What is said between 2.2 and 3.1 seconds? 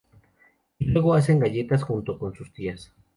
sus tías.